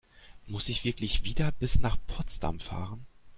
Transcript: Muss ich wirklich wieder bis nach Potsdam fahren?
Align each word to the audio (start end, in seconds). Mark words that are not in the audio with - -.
Muss 0.47 0.67
ich 0.67 0.83
wirklich 0.83 1.25
wieder 1.25 1.51
bis 1.51 1.77
nach 1.79 1.95
Potsdam 2.07 2.59
fahren? 2.59 3.05